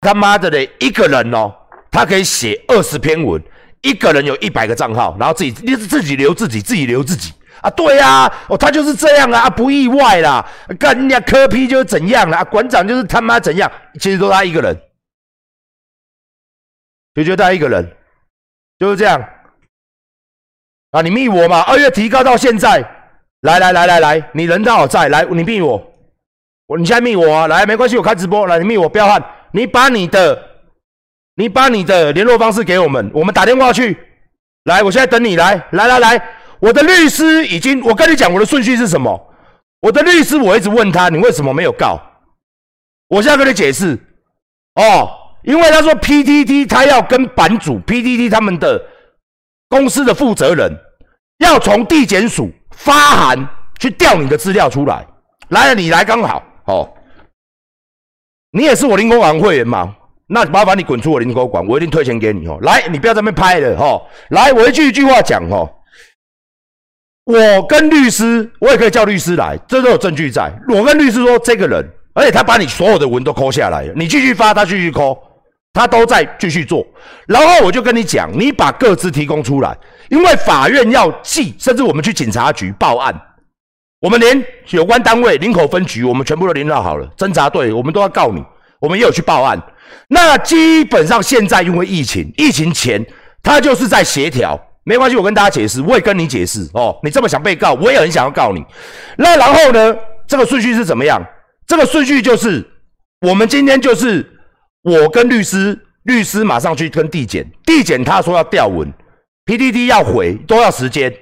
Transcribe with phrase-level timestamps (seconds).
[0.00, 1.54] 他妈的嘞，一个人哦，
[1.90, 3.42] 他可以写二十篇文，
[3.82, 7.68] 一个人有一百个账号，然后自己你自己留自己，自己留自己啊？
[7.70, 10.48] 对呀，哦，他就是这样啊，不意外啦。
[10.78, 14.74] 干人家科批就是怎样啦，馆长就是他妈怎样，其实都他一个人，
[17.14, 17.96] 就觉得他一个人
[18.78, 19.22] 就是这样
[20.92, 21.02] 啊。
[21.02, 22.78] 你密我嘛，二月提高到现在，
[23.42, 25.92] 来来来来来，你人刚好在，来你密我，
[26.68, 29.22] 我你现在密我啊，来没关系，我开直播，来你密我，不要换。
[29.52, 30.42] 你把你的，
[31.36, 33.96] 你把你的联络方式给我们，我们打电话去。
[34.64, 36.22] 来，我现在等你来，来来来，
[36.60, 39.34] 我的律师已经，我跟你讲我的顺序是什么。
[39.80, 41.98] 我的律师我一直问他，你为什么没有告？
[43.08, 43.98] 我现在跟你解释，
[44.74, 45.08] 哦，
[45.42, 48.80] 因为他说 PTT 他要跟版主 PTT 他们的
[49.68, 50.70] 公司的负责人
[51.38, 55.06] 要从地检署发函去调你的资料出来。
[55.48, 56.88] 来了，你来刚好，哦。
[58.52, 59.94] 你也是我林口馆会员嘛？
[60.32, 62.56] 那麻烦你滚出我林口馆，我一定退钱给你哦。
[62.62, 64.00] 来，你不要在那边拍了哈。
[64.30, 65.68] 来，我一句一句话讲哦。
[67.24, 70.52] 我跟律师，我也可以叫律师来，这都有证据在。
[70.68, 75.16] 我跟律师说，这个人，而且他把你所有的文都抠下来了，你继续发，他继续抠，
[75.72, 76.86] 他都在继续做。
[77.26, 79.76] 然后我就跟你讲，你把各自提供出来，
[80.10, 83.14] 因为法院要记，甚至我们去警察局报案。
[84.00, 87.06] 我们连有关单位林口分局，我们全部都联络好了。
[87.16, 88.42] 侦查队，我们都要告你。
[88.80, 89.60] 我们也有去报案。
[90.08, 93.04] 那基本上现在因为疫情，疫情前
[93.42, 96.98] 他就是在协调，没关系，我跟大家解释，我也跟你解释哦。
[97.02, 98.64] 你这么想被告，我也很想要告你。
[99.16, 99.94] 那然后呢？
[100.26, 101.20] 这个顺序是怎么样？
[101.66, 102.64] 这个顺序就是，
[103.26, 104.24] 我们今天就是
[104.82, 108.88] 我跟律师，律师马上去跟地检，地检他说要调文
[109.44, 111.12] ，PDD 要回，都要时间，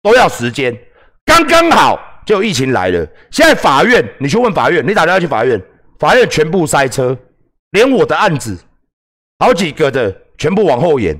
[0.00, 0.78] 都要时间。
[1.24, 3.06] 刚刚好，就疫情来了。
[3.30, 5.58] 现在法院，你去问法院，你打电话去法院，
[5.98, 7.16] 法院全部塞车，
[7.70, 8.58] 连我的案子，
[9.38, 11.18] 好几个的全部往后延，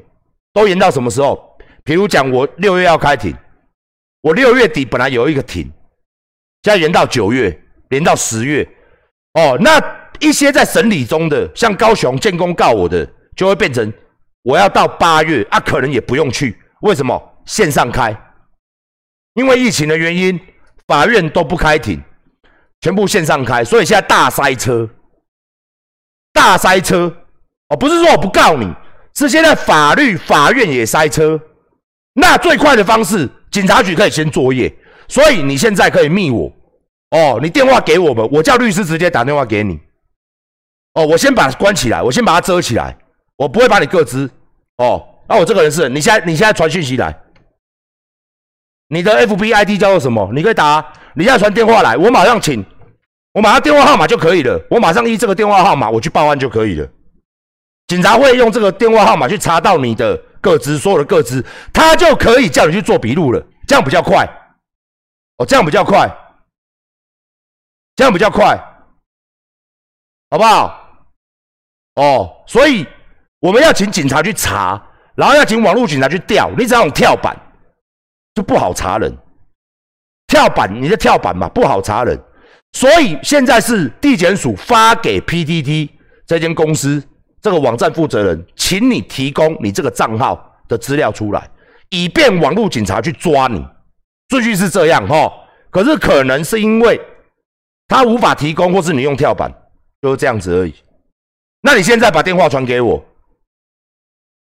[0.52, 1.56] 都延到什么时候？
[1.84, 3.34] 比如讲，我六月要开庭，
[4.20, 5.62] 我六月底本来有一个庭，
[6.64, 7.56] 现在延到九月，
[7.90, 8.68] 延到十月。
[9.34, 9.80] 哦，那
[10.18, 13.92] 一些在审理中的，像高雄建工告我的，就会变成
[14.42, 16.58] 我要到八月啊，可能也不用去。
[16.80, 17.22] 为什么？
[17.44, 18.16] 线上开。
[19.34, 20.40] 因为疫情的原因，
[20.86, 22.00] 法院都不开庭，
[22.80, 24.88] 全部线上开，所以现在大塞车，
[26.32, 27.12] 大塞车
[27.68, 28.72] 哦，不是说我不告你，
[29.14, 31.40] 是现在法律法院也塞车。
[32.14, 34.72] 那最快的方式，警察局可以先作业，
[35.08, 36.50] 所以你现在可以密我
[37.10, 39.80] 哦，你电话给我们，我叫律师直接打电话给你。
[40.94, 42.96] 哦，我先把关起来，我先把它遮起来，
[43.36, 44.30] 我不会把你各资
[44.78, 45.04] 哦。
[45.28, 47.14] 那我这个人是，你现在你现在传讯息来。
[48.88, 50.30] 你的 F B I D 叫做什么？
[50.32, 52.64] 你可以打，你要传电话来，我马上请，
[53.32, 54.60] 我马上电话号码就可以了。
[54.70, 56.88] 我马上依这个电话号码，我去报案就可以了。
[57.88, 63.44] 警察会用这个电话号码去查到你的个资，所有的个资，他就可以叫你去做笔录了。
[63.66, 64.24] 这样比较快，
[65.38, 66.08] 哦，这样比较快，
[67.96, 68.56] 这样比较快，
[70.30, 70.82] 好不好？
[71.96, 72.86] 哦，所以
[73.40, 74.80] 我们要请警察去查，
[75.16, 77.36] 然后要请网络警察去调，你只要用跳板。
[78.36, 79.10] 就不好查人，
[80.26, 82.16] 跳板，你的跳板嘛不好查人，
[82.74, 85.88] 所以现在是地检署发给 PTT
[86.26, 87.02] 这间公司
[87.40, 91.48] 这个网站负责人，请你提供你这个账号的资料出来，
[91.88, 93.66] 以便网络警察去抓你。
[94.28, 95.32] 顺序是这样哈，
[95.70, 97.00] 可是可能是因为
[97.88, 99.50] 他无法提供，或是你用跳板，
[100.02, 100.74] 就是这样子而已。
[101.62, 103.02] 那你现在把电话传给我，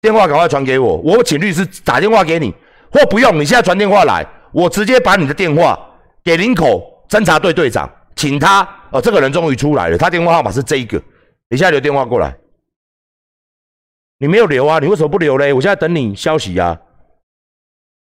[0.02, 2.54] 电话赶快传给我，我请律师打电话给你。
[2.92, 5.80] 或不用，你现在传电话来，我直接把你的电话
[6.24, 10.98] 给林口侦查队队长，请他哦，这个人终于出来了，他电话号码是这一个，
[11.50, 12.36] 你现在留电话过来。
[14.20, 14.80] 你没有留啊？
[14.80, 15.54] 你为什么不留嘞？
[15.54, 16.80] 我现在等你消息呀。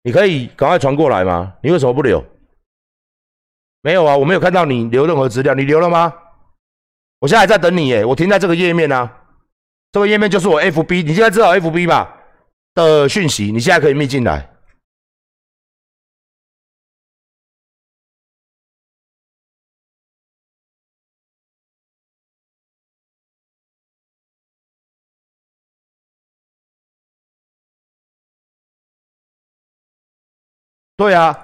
[0.03, 1.54] 你可以赶快传过来吗？
[1.62, 2.24] 你为什么不留？
[3.81, 6.14] 没有啊，我没有看到你留任何资料，你留了吗？
[7.19, 9.12] 我现在还在等你耶，我停在这个页面啊，
[9.92, 12.16] 这个页面就是我 FB，你现在知道 FB 吧
[12.74, 14.50] 的讯息，你现在可以密进来。
[30.98, 31.38] 对啊，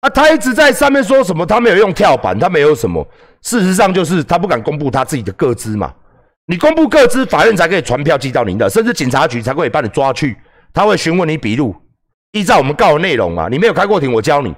[0.00, 1.44] 啊，他一直在上面说什么？
[1.44, 3.06] 他没有用跳板，他没有什么。
[3.42, 5.94] 事实上就是他不敢公布他自己的个资嘛。
[6.46, 10.36] 你公布个资，法院才可以传票寄到您的，甚至警察局才可以把你抓去。
[10.72, 11.76] 他会询问你笔录，
[12.32, 13.48] 依照我们告的内容啊。
[13.50, 14.54] 你没有开过庭，我教你。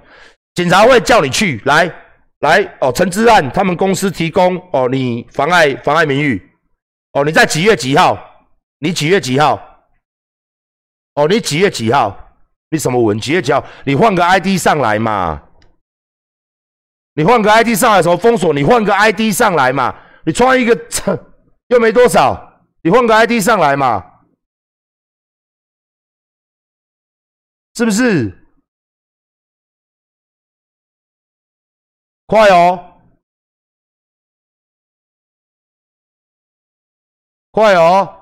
[0.55, 1.93] 警察会叫你去，来
[2.41, 6.41] 来哦，陈之案他们公司提供哦，你妨碍妨碍名誉，
[7.15, 8.17] 哦，你在几月几号？
[8.79, 9.61] 你几月几号？
[11.15, 12.22] 哦，你几月几号？
[12.73, 13.21] 你什么文？
[13.21, 13.63] 几月几号？
[13.85, 15.41] 你换个 ID 上来嘛？
[17.15, 18.55] 你换个 ID 上来什么封锁？
[18.55, 19.95] 你换个 ID 上来嘛？
[20.25, 20.75] 你创一个
[21.69, 24.03] 又没多少，你换个 ID 上来嘛？
[27.75, 28.39] 是不是？
[32.27, 33.03] 快哦！
[37.51, 38.22] 快哦！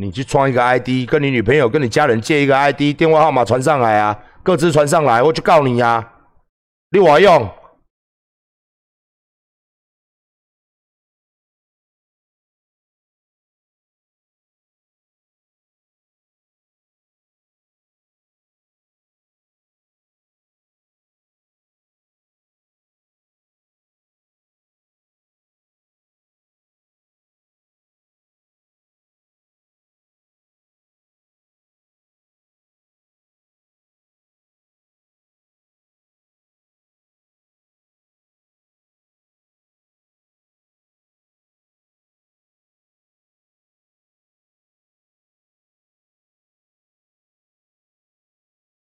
[0.00, 6.08] 你去创一个 ID，跟你女朋友、跟你家人借一个 ID，电话号码传上来啊，各自传上来，我去告你呀！
[6.92, 7.50] 你我用。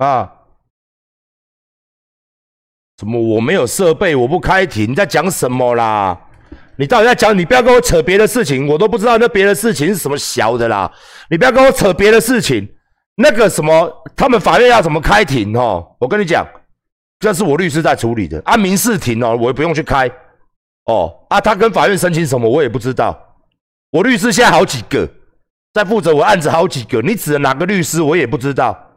[0.02, 0.32] 啊？
[2.96, 4.90] 怎么我没有设备，我不开庭？
[4.90, 6.18] 你在讲什么啦？
[6.76, 7.36] 你到底在讲？
[7.36, 10.90] 你不要跟我扯别的事情，我都不知道那别的事情是什么小的啦。
[11.28, 12.68] 你不要跟我扯别的事情。
[13.16, 15.96] 那个什么，他们法院要怎么开庭哦？
[15.98, 16.46] 我跟你讲，
[17.18, 18.40] 这是我律师在处理的。
[18.44, 20.08] 按民事庭哦，我也不用去开。
[20.86, 23.18] 哦，啊，他跟法院申请什么，我也不知道。
[23.90, 25.08] 我律师现在好几个，
[25.74, 27.02] 在负责我案子好几个。
[27.02, 28.91] 你指的哪个律师，我也不知道。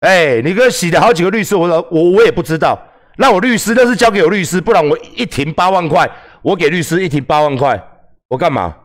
[0.00, 2.78] 哎，你跟洗的好几个律师，我我我也不知道。
[3.16, 6.08] 那我律师那是交给我律师，不然我一庭八万块，
[6.40, 7.82] 我给律师一庭八万块，
[8.28, 8.76] 我干嘛？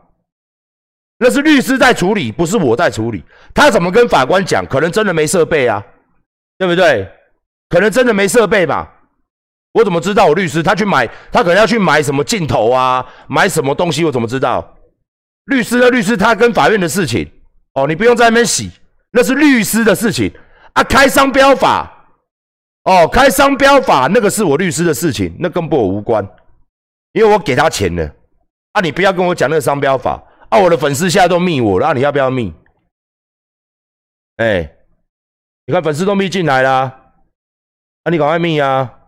[1.18, 3.22] 那是律师在处理，不是我在处理。
[3.54, 4.66] 他怎么跟法官讲？
[4.66, 5.80] 可能真的没设备啊，
[6.58, 7.08] 对不对？
[7.68, 8.92] 可能真的没设备吧？
[9.74, 10.26] 我怎么知道？
[10.26, 14.04] 我律师他去买，他可能要去买什么镜头啊，买什么东西？
[14.04, 14.76] 我怎么知道？
[15.44, 17.30] 律师的律师，他跟法院的事情
[17.74, 18.68] 哦，你不用在那边洗，
[19.12, 20.32] 那是律师的事情。
[20.74, 22.08] 啊，开商标法，
[22.84, 26.24] 哦，开商标法那个是我律师的事情，那跟我无关，
[27.12, 28.14] 因为我给他钱了。
[28.72, 30.22] 啊，你不要跟我讲那个商标法。
[30.50, 32.52] 啊，我的粉丝现在都密我了，你要不要密？
[34.36, 34.76] 哎，
[35.64, 37.12] 你看粉丝都密进来啦，
[38.02, 39.00] 啊，你赶快密啊！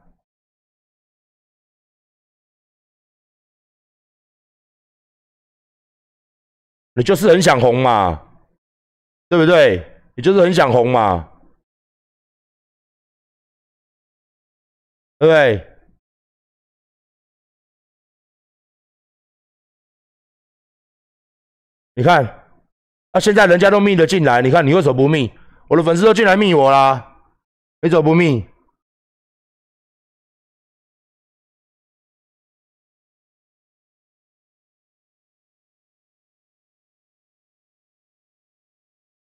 [6.94, 8.22] 你就是很想红嘛，
[9.28, 10.00] 对不对？
[10.14, 11.28] 你就是很想红嘛。
[15.18, 15.72] 对不对？
[21.94, 22.24] 你看，
[23.12, 25.32] 啊，现在人家都密了进来，你看你为什么不密？
[25.68, 27.16] 我的粉丝都进来密我啦，
[27.80, 28.46] 你怎么不密？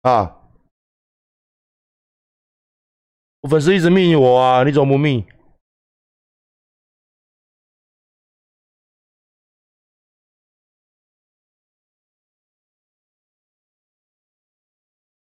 [0.01, 0.39] 啊，
[3.41, 5.25] 我粉丝一直密我啊，你怎么不密？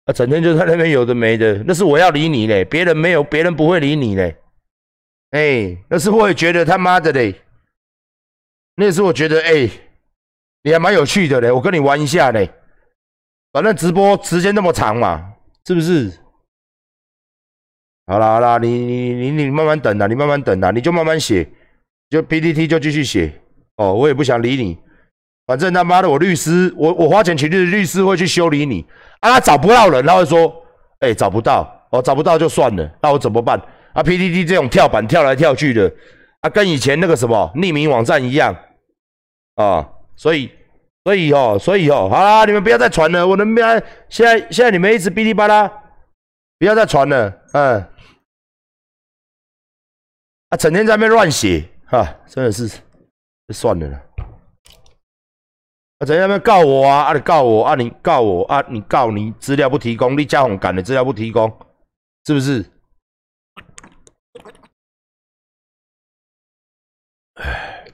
[0.05, 4.35] 啊，整天就在那边有的没的，那是我要理你嘞，别人没有，别人不会理你嘞。
[5.31, 7.41] 哎，那是我也觉得他妈的嘞，
[8.75, 9.69] 那是我觉得哎，
[10.61, 12.49] 你还蛮有趣的嘞，我跟你玩一下嘞，
[13.51, 15.33] 反正直播时间那么长嘛，
[15.65, 16.11] 是不是？
[18.05, 21.49] 好啦好啦，你你你你慢慢等啦，你慢慢等啦，你就慢慢写，
[22.11, 23.33] 就 PPT 就继续写
[23.77, 24.77] 哦，我也不想理你。
[25.45, 28.83] 反正他妈的，我律师，我我花钱请律律师会去修理你
[29.19, 29.33] 啊！
[29.33, 30.51] 他找不到人，他会说，
[30.99, 33.59] 哎，找不到，哦，找不到就算了，那我怎么办？
[33.93, 35.93] 啊，PDD 这种跳板跳来跳去的，
[36.41, 38.55] 啊，跟以前那个什么匿名网站一样
[39.55, 40.51] 啊，所以，
[41.03, 43.79] 所以哦，所以哦，好啦，你们不要再传了，我能不要？
[44.09, 45.71] 现在现在你们一直哔哩吧啦，
[46.57, 47.85] 不要再传了，嗯，
[50.49, 52.67] 啊，整天在那边乱写，哈，真的是，
[53.53, 53.87] 算了。
[53.87, 54.14] 啊，
[56.05, 57.05] 怎样要告我啊？
[57.05, 57.75] 啊，你告我啊？
[57.75, 58.63] 你告我啊？
[58.69, 61.51] 你告你资料不提供，你加红赶的资料不提供，
[62.25, 62.63] 是不是？
[67.33, 67.85] 唉，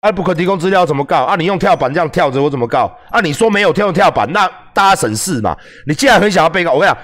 [0.00, 1.24] 啊，不可提供资料怎么告？
[1.24, 2.96] 啊，你用跳板这样跳着，我怎么告？
[3.10, 5.56] 啊，你说没有跳跳板，那大家省事嘛。
[5.86, 7.02] 你既然很想要被告，我跟你讲，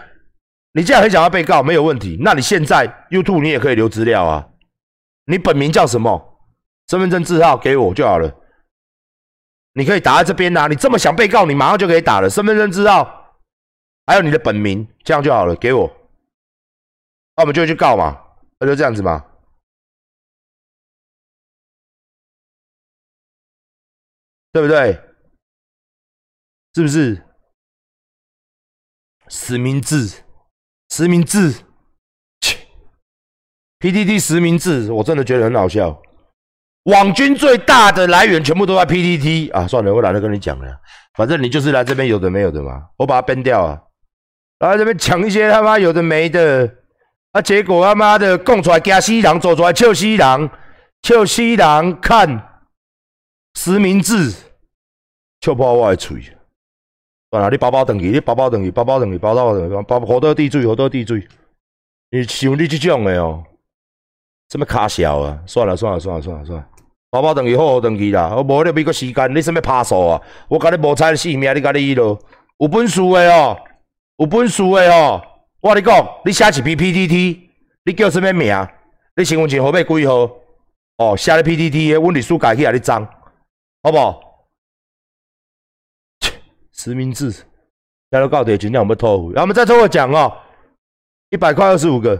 [0.75, 2.17] 你既然很想要被告，没有问题。
[2.21, 4.49] 那你现在 YouTube 你也可以留资料啊。
[5.26, 6.31] 你本名叫什么？
[6.92, 8.30] 身份证字号给我就好了。
[9.72, 12.28] 你可以打在这边呐，你这么想被告，你马上就可以打了。
[12.28, 13.40] 身份证字号，
[14.04, 15.90] 还有你的本名，这样就好了，给我。
[17.34, 18.22] 那我们就去告嘛，
[18.58, 19.25] 那就这样子嘛，
[24.52, 24.92] 对不对？
[26.75, 27.26] 是不是？
[29.30, 30.25] 实名制，
[30.90, 31.64] 实名制，
[32.42, 32.68] 切
[33.78, 36.02] ，PDD 实名制，我真的觉得很好笑。
[36.84, 39.66] 网军最大的来源全部都在 PTT 啊！
[39.68, 40.66] 算了，我懒得跟你讲了，
[41.14, 43.80] 反正你就是来这边有的没有的嘛，我把它编掉啊，
[44.58, 46.68] 来这边抢一些他妈有的没的，
[47.30, 50.50] 啊，结果他妈的供出来惊死人，做出来笑死人，
[51.02, 52.62] 笑死人看
[53.54, 54.32] 实名制，
[55.40, 56.20] 笑破我的嘴。
[57.30, 61.26] 算了，你包包等于，你包包等于，包包等于，包包等于，包包好多地水，好多地水，
[62.10, 63.44] 你像你这种的哦，
[64.48, 65.38] 这么卡小啊？
[65.46, 66.68] 算了算了算了算了算了。
[67.12, 70.23] 包包等于好好等去啦，我无你俾个时间，你什么拍数啊？
[70.49, 72.19] 我甲你无差性命，你甲你伊咯，
[72.57, 73.54] 有本事的哦，
[74.16, 75.23] 有本事的哦。
[75.61, 77.50] 我你讲，你写一篇 PPT，
[77.85, 78.66] 你叫什么名？
[79.14, 80.31] 你身份证号码几号？
[80.97, 83.04] 哦，写咧 PPT 的，阮律师改起来你装，
[83.83, 84.49] 好不好？
[86.21, 86.33] 切，
[86.73, 87.45] 实名制，写
[88.12, 89.31] 到到底，尽量我们偷。
[89.33, 90.35] 然后我们再抽个奖哦，
[91.28, 92.19] 一百块二十五个。